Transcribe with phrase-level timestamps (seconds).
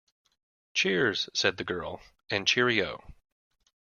[0.73, 2.01] Cheers, said the girl,
[2.31, 3.03] and cheerio